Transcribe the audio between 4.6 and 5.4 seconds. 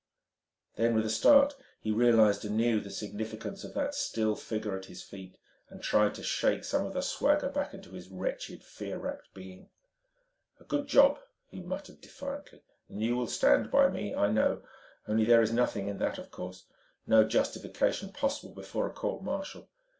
at his feet,